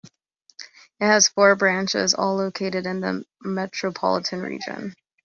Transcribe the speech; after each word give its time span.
It 0.99 1.05
has 1.05 1.27
four 1.27 1.55
branches, 1.55 2.15
all 2.15 2.35
located 2.37 2.87
in 2.87 3.01
the 3.01 3.23
Metropolitan 3.43 4.41
Region. 4.41 4.95